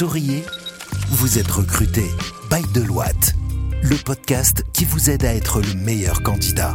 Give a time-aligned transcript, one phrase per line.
[0.00, 0.42] souriez
[1.10, 2.04] Vous êtes recruté
[2.50, 3.34] by Deloitte,
[3.82, 6.74] le podcast qui vous aide à être le meilleur candidat.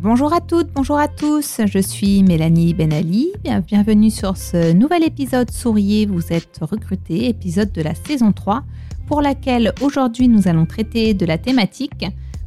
[0.00, 3.30] Bonjour à toutes, bonjour à tous, je suis Mélanie Benali.
[3.68, 8.64] Bienvenue sur ce nouvel épisode Souriez, vous êtes recruté, épisode de la saison 3,
[9.06, 12.04] pour laquelle aujourd'hui nous allons traiter de la thématique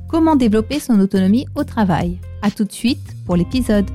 [0.09, 2.19] Comment développer son autonomie au travail.
[2.41, 3.89] A tout de suite pour l'épisode.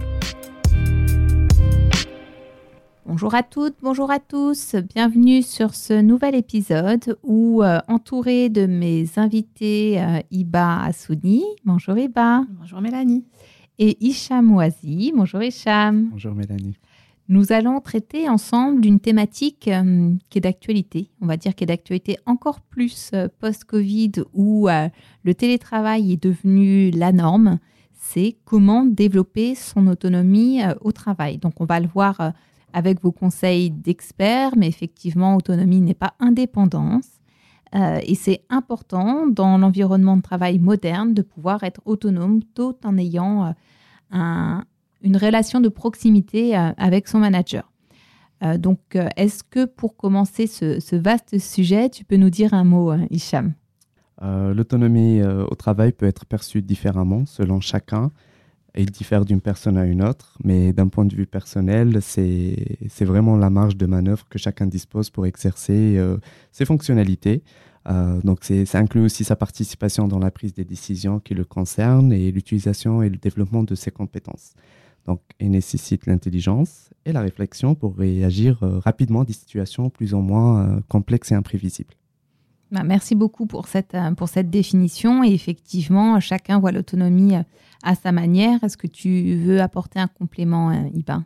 [3.10, 8.66] Bonjour à toutes, bonjour à tous, bienvenue sur ce nouvel épisode où, euh, entouré de
[8.66, 12.44] mes invités euh, Iba Assouni, bonjour Iba.
[12.60, 13.24] Bonjour Mélanie.
[13.80, 16.10] Et Hicham Ouazi, bonjour Hicham.
[16.12, 16.76] Bonjour Mélanie.
[17.28, 21.66] Nous allons traiter ensemble d'une thématique euh, qui est d'actualité, on va dire qui est
[21.66, 24.68] d'actualité encore plus post-Covid où
[25.24, 27.58] le télétravail est devenu la norme,
[27.92, 31.38] c'est comment développer son autonomie au travail.
[31.38, 32.32] Donc on va le voir
[32.72, 37.20] avec vos conseils d'experts, mais effectivement, autonomie n'est pas indépendance.
[37.74, 42.98] Euh, et c'est important dans l'environnement de travail moderne de pouvoir être autonome tout en
[42.98, 43.54] ayant
[44.14, 44.60] euh,
[45.02, 47.70] une relation de proximité euh, avec son manager.
[48.58, 48.80] donc,
[49.16, 53.52] est-ce que pour commencer ce, ce, vaste sujet, tu peux nous dire un mot, Hicham?
[54.22, 58.10] L'autonomie au travail peut être perçue différemment selon chacun
[58.76, 63.36] il diffère d'une personne à une autre, mais d'un point de vue personnel, c'est vraiment
[63.36, 66.18] la marge de manœuvre que chacun dispose pour exercer euh,
[66.52, 67.42] ses fonctionnalités.
[67.88, 72.12] Euh, donc, ça inclut aussi sa participation dans la prise des décisions qui le concernent
[72.12, 74.52] et l'utilisation et le développement de ses compétences.
[75.06, 80.14] Donc, il nécessite l'intelligence et la réflexion pour réagir euh, rapidement à des situations plus
[80.14, 81.94] ou moins complexes et imprévisibles.
[82.70, 85.24] Bah, merci beaucoup pour cette, pour cette définition.
[85.24, 87.34] Et effectivement, chacun voit l'autonomie
[87.82, 88.62] à sa manière.
[88.62, 91.22] Est-ce que tu veux apporter un complément, euh, Iba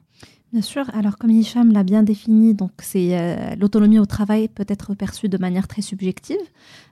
[0.52, 0.88] Bien sûr.
[0.94, 5.28] Alors, comme Hicham l'a bien défini, donc c'est euh, l'autonomie au travail peut être perçue
[5.28, 6.36] de manière très subjective.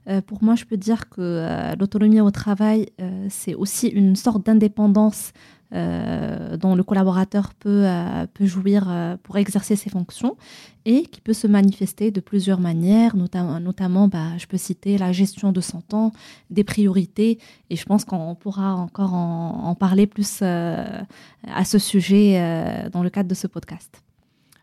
[0.09, 2.89] Euh, pour moi, je peux dire que l'autonomie au travail,
[3.29, 9.39] c'est aussi une sorte d'indépendance euh, dont le collaborateur peut, euh, peut jouir euh, pour
[9.39, 10.37] exercer ses fonctions
[10.85, 15.13] et qui peut se manifester de plusieurs manières, notamment, notamment bah, je peux citer la
[15.13, 16.13] gestion de son temps,
[16.51, 17.39] des priorités,
[17.71, 23.29] et je pense qu'on pourra encore en, parler plus à ce sujet dans le cadre
[23.29, 24.03] de ce podcast.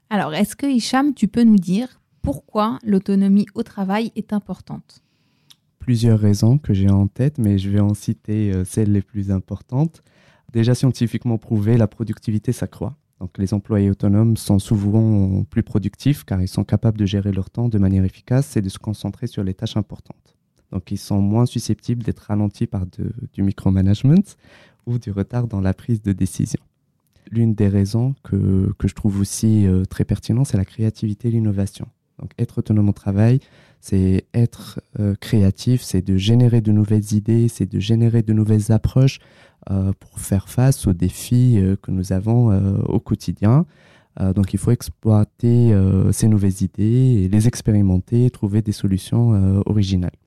[0.10, 5.02] Alors, est-ce que Hicham, tu peux nous dire pourquoi l'autonomie au travail est importante?
[5.80, 10.04] Plusieurs raisons que j'ai en tête, mais je vais en citer celles les plus importantes.
[10.54, 12.96] Déjà scientifiquement prouvé, la productivité s'accroît.
[13.20, 17.50] Donc les employés autonomes sont souvent plus productifs car ils sont capables de gérer leur
[17.50, 20.36] temps de manière efficace et de se concentrer sur les tâches importantes.
[20.72, 22.86] Donc ils sont moins susceptibles d'être ralentis par
[23.34, 24.24] du micromanagement
[24.86, 26.60] ou du retard dans la prise de décision.
[27.32, 31.88] L'une des raisons que, je trouve aussi euh, très pertinente, c'est la créativité et l'innovation.
[32.18, 33.40] Donc être autonome au travail,
[33.80, 38.72] c'est être euh, créatif, c'est de générer de nouvelles idées, c'est de générer de nouvelles
[38.72, 39.20] approches
[39.72, 42.50] euh, pour faire face aux défis euh, que nous avons
[42.88, 43.66] au quotidien.
[44.36, 45.74] donc il faut exploiter
[46.12, 50.18] ces nouvelles idées, les expérimenter, trouver des solutions originales.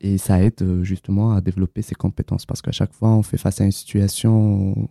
[0.00, 3.60] Et ça aide justement à développer ses compétences parce qu'à chaque fois on fait face
[3.60, 4.88] à une situation,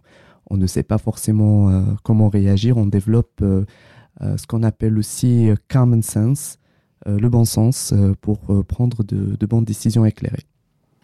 [0.49, 3.43] on ne sait pas forcément comment réagir, on développe
[4.21, 6.57] ce qu'on appelle aussi common sense,
[7.05, 10.45] le bon sens euh, pour euh, prendre de, bonnes décisions éclairées.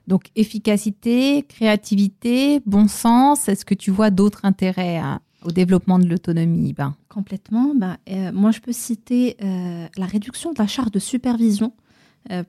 [0.07, 4.99] Donc efficacité, créativité, bon sens, est-ce que tu vois d'autres intérêts
[5.45, 7.73] au développement de l'autonomie ben Complètement.
[7.75, 7.97] Ben,
[8.33, 11.90] moi, je peux citer la réduction de la charge de supervision euh,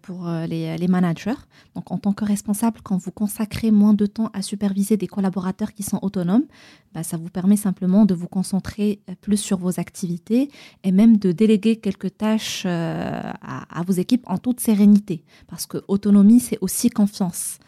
[0.03, 1.41] pour euh, les, managers.
[1.75, 5.73] Donc, en tant que responsable, quand vous consacrez moins de temps à superviser des collaborateurs
[5.73, 6.45] qui sont autonomes,
[6.93, 10.51] bah, ça vous permet simplement de vous concentrer euh, plus sur vos activités
[10.85, 15.25] et même de déléguer quelques tâches à, à vos équipes en toute sérénité.
[15.47, 17.59] Parce que autonomie, c'est aussi confiance.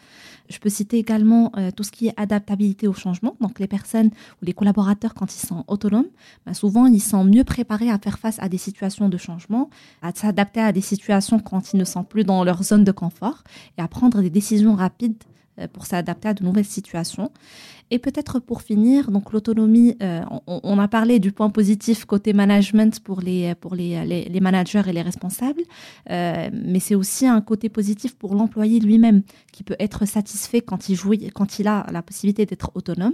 [0.49, 3.35] Je peux citer également euh, tout ce qui est adaptabilité au changement.
[3.41, 4.11] Donc les personnes
[4.41, 6.07] ou les collaborateurs, quand ils sont autonomes,
[6.45, 9.69] ben, souvent ils sont mieux préparés à faire face à des situations de changement,
[10.01, 13.43] à s'adapter à des situations quand ils ne sont plus dans leur zone de confort
[13.77, 15.23] et à prendre des décisions rapides
[15.73, 17.31] pour s'adapter à de nouvelles situations.
[17.91, 22.99] Et peut-être pour finir, donc l'autonomie, euh, on, a parlé du point positif côté management
[22.99, 25.61] pour les, pour les, les, managers et les responsables,
[26.09, 29.21] euh, mais c'est aussi un côté positif pour l'employé lui-même
[29.51, 33.13] qui peut être satisfait quand il, jouit, quand il a la possibilité d'être autonome.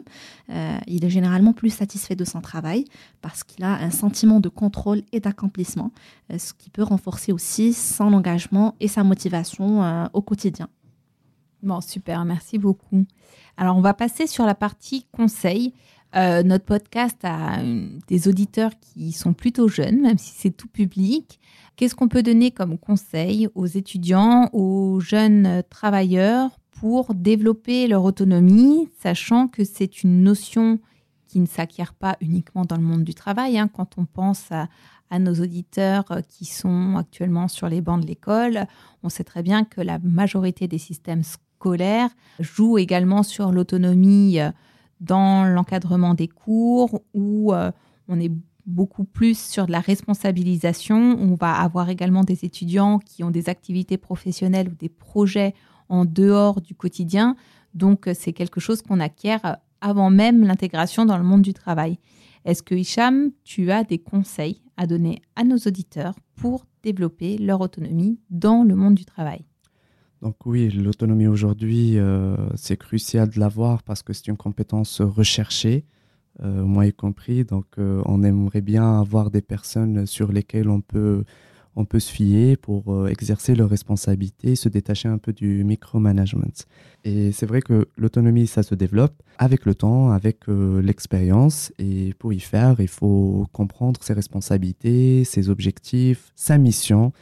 [0.49, 2.85] Euh, il est généralement plus satisfait de son travail
[3.21, 5.91] parce qu'il a un sentiment de contrôle et d'accomplissement,
[6.37, 10.69] ce qui peut renforcer aussi son engagement et sa motivation au quotidien.
[11.63, 13.05] Bon, super, merci beaucoup.
[13.55, 15.73] Alors, on va passer sur la partie conseil.
[16.15, 17.59] Euh, notre podcast a
[18.07, 21.39] des auditeurs qui sont plutôt jeunes, même si c'est tout public.
[21.75, 28.89] Qu'est-ce qu'on peut donner comme conseil aux étudiants, aux jeunes travailleurs pour développer leur autonomie,
[28.99, 30.79] sachant que c'est une notion
[31.27, 33.57] qui ne s'acquiert pas uniquement dans le monde du travail.
[33.57, 33.69] Hein.
[33.69, 34.67] Quand on pense à,
[35.09, 38.65] à, nos auditeurs qui sont actuellement sur les bancs de l'école,
[39.03, 41.23] on sait très bien que la majorité des systèmes
[42.39, 44.51] jouent également sur l'autonomie euh,
[44.99, 47.71] dans l'encadrement des cours, où euh,
[48.07, 48.31] on est
[48.65, 51.17] beaucoup plus sur de la responsabilisation.
[51.19, 55.55] On va avoir également des étudiants qui ont des activités professionnelles ou des projets
[55.89, 57.35] en dehors du quotidien.
[57.73, 61.97] Donc, c'est quelque chose qu'on acquiert avant même l'intégration dans le monde du travail.
[62.45, 67.61] Est-ce que Hicham, tu as des conseils à donner à nos auditeurs pour développer leur
[67.61, 69.45] autonomie dans le monde du travail?
[70.21, 75.83] Donc oui, l'autonomie aujourd'hui, euh, c'est crucial de l'avoir parce que c'est une compétence recherchée,
[76.43, 77.43] euh, moi y compris.
[77.43, 81.23] Donc euh, on aimerait bien avoir des personnes sur lesquelles on peut
[81.77, 86.65] on peut se fier pour exercer leurs responsabilités, se détacher un peu du micromanagement.
[87.05, 91.71] Et c'est vrai que l'autonomie, ça se développe avec le temps, avec l'expérience.
[91.79, 97.13] Et pour y faire, il faut comprendre ses responsabilités, ses objectifs, sa mission.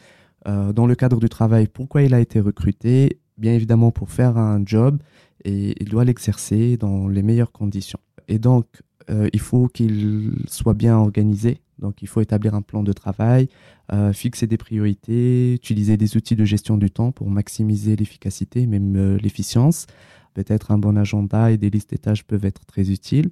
[0.47, 3.19] Euh, dans le cadre du travail, pourquoi il a été recruté?
[3.37, 5.01] Bien évidemment pour faire un job
[5.45, 7.99] et il doit l'exercer dans les meilleures conditions.
[8.27, 8.65] Et donc,
[9.33, 13.47] il faut qu'il soit bien organisé donc il faut établir un plan de travail,
[13.91, 18.95] euh, fixer des priorités, utiliser des outils de gestion du temps pour maximiser l'efficacité, même
[18.95, 19.87] euh, l'efficience.
[20.33, 23.29] Peut-être un bon agenda et des listes des tâches peuvent être très utiles.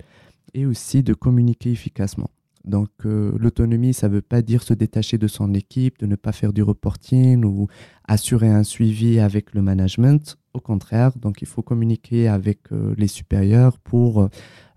[0.53, 2.29] Et aussi de communiquer efficacement.
[2.65, 6.15] Donc euh, l'autonomie, ça ne veut pas dire se détacher de son équipe, de ne
[6.15, 7.67] pas faire du reporting ou
[8.07, 10.37] assurer un suivi avec le management.
[10.53, 14.29] Au contraire, donc il faut communiquer avec les supérieurs pour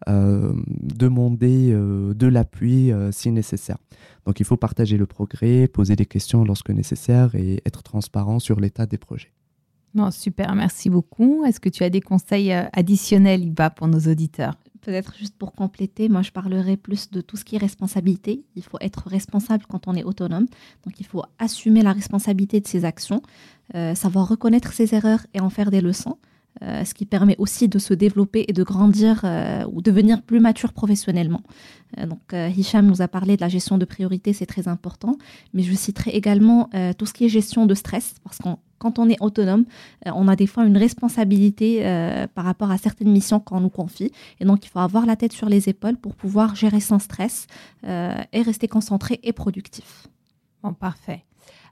[0.09, 3.77] euh, demander euh, de l'appui euh, si nécessaire.
[4.25, 8.61] Donc il faut partager le progrès, poser des questions lorsque nécessaire et être transparent sur
[8.61, 9.31] l'état des projets.
[9.95, 11.45] Non, super, merci beaucoup.
[11.45, 14.55] Est-ce que tu as des conseils additionnels, Iba, pour nos auditeurs?
[14.81, 18.45] Peut-être juste pour compléter, moi je parlerai plus de tout ce qui est responsabilité.
[18.57, 20.47] Il faut être responsable quand on est autonome.
[20.85, 23.23] Donc il faut assumer la responsabilité de ses actions,
[23.95, 26.17] savoir reconnaître ses erreurs et en faire des leçons.
[26.63, 30.41] Euh, ce qui permet aussi de se développer et de grandir euh, ou devenir plus
[30.41, 31.43] mature professionnellement.
[31.97, 35.17] Euh, donc, Hicham nous a parlé de la gestion de priorité, c'est très important,
[35.55, 36.69] mais je citerai également
[36.99, 38.49] tout ce qui est gestion de stress, parce que
[38.81, 39.65] quand on est autonome,
[40.07, 41.83] on a des fois une responsabilité
[42.35, 44.11] par rapport à certaines missions qu'on nous confie.
[44.41, 47.47] Et donc, il faut avoir la tête sur les épaules pour pouvoir gérer sans stress
[47.85, 50.09] et rester concentré et productif.
[50.63, 51.25] Bon, parfait.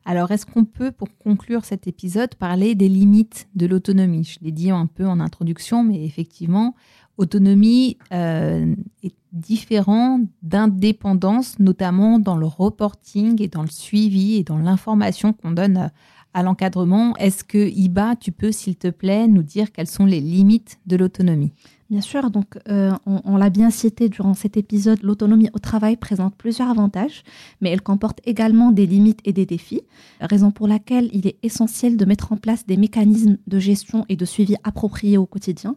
[0.05, 4.25] Alors, est-ce qu'on peut, pour conclure cet épisode, parler des limites de l'autonomie?
[4.25, 6.75] Je l'ai dit un peu en introduction, mais effectivement,
[7.19, 14.57] autonomie euh, est différent d'indépendance, notamment dans le reporting et dans le suivi et dans
[14.57, 15.91] l'information qu'on donne
[16.35, 17.17] à l'encadrement.
[17.17, 20.97] Est-ce que Iba, tu peux, s'il te plaît, nous dire quelles sont les limites de
[20.97, 21.53] l'autonomie?
[21.91, 26.35] Bien sûr, donc euh, on, l'a bien cité durant cet épisode, l'autonomie au travail présente
[26.37, 27.23] plusieurs avantages,
[27.63, 29.81] mais elle comporte également des limites et des défis,
[30.21, 34.17] raison pour laquelle il est essentiel de mettre en place des mécanismes de gestion et
[34.17, 35.77] de suivi appropriés au quotidien,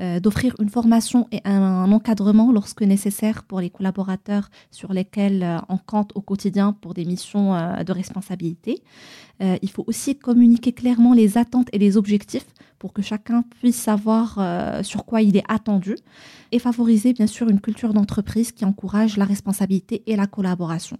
[0.00, 5.58] euh, d'offrir une formation et un, encadrement lorsque nécessaire pour les collaborateurs sur lesquels euh,
[5.68, 7.52] on compte au quotidien pour des missions
[7.84, 8.82] de responsabilité.
[9.40, 12.46] il faut aussi communiquer clairement les attentes et les objectifs
[12.84, 15.96] pour que chacun puisse savoir euh, sur quoi il est attendu
[16.52, 20.98] et favoriser bien sûr une culture d'entreprise qui encourage la responsabilité et la collaboration.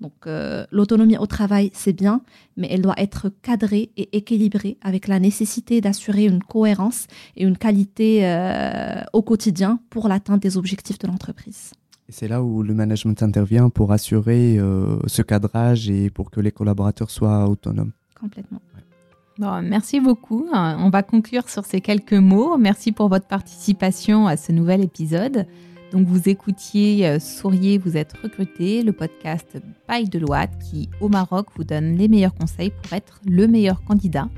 [0.00, 2.22] Donc euh, l'autonomie au travail, c'est bien,
[2.56, 7.58] mais elle doit être cadrée et équilibrée avec la nécessité d'assurer une cohérence et une
[7.58, 11.72] qualité euh, au quotidien pour l'atteinte des objectifs de l'entreprise.
[12.08, 14.60] Et c'est là où le management intervient pour assurer
[15.08, 17.90] ce cadrage et pour que les collaborateurs soient autonomes.
[18.20, 18.60] Complètement
[19.62, 20.46] merci beaucoup.
[20.52, 22.56] On va conclure sur ces quelques mots.
[22.56, 25.46] Merci pour votre participation à ce nouvel épisode.
[25.92, 30.20] Donc vous écoutiez euh, Souriez, vous êtes recruté, le podcast Paille de
[30.60, 34.28] qui au Maroc vous donne les meilleurs conseils pour être le meilleur candidat.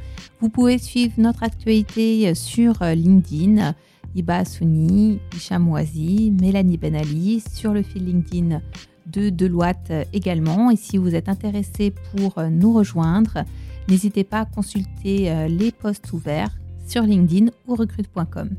[0.40, 3.74] Vous pouvez suivre notre actualité euh, sur euh, LinkedIn,
[4.14, 8.60] Iba Souni, Hicham Ouazi, Mélanie Benali, sur le fil LinkedIn
[9.06, 10.70] de Deloitte également.
[10.70, 13.44] Et si vous êtes intéressé pour nous rejoindre,
[13.88, 16.54] N'hésitez pas à consulter les posts ouverts
[16.86, 18.50] sur LinkedIn ou recrute.com.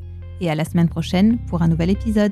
[0.41, 2.31] Et à la semaine prochaine pour un nouvel épisode.